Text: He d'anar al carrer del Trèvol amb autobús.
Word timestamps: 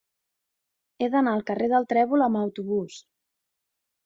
He 1.05 1.09
d'anar 1.15 1.33
al 1.39 1.43
carrer 1.51 1.69
del 1.75 1.85
Trèvol 1.93 2.25
amb 2.29 2.41
autobús. 2.41 2.99